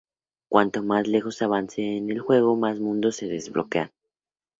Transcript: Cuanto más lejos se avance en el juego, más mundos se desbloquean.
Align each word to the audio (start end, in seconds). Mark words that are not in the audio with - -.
Cuanto 0.49 0.81
más 0.81 1.07
lejos 1.07 1.35
se 1.35 1.43
avance 1.45 1.95
en 1.95 2.09
el 2.09 2.17
juego, 2.19 2.55
más 2.55 2.79
mundos 2.79 3.17
se 3.17 3.27
desbloquean. 3.27 3.91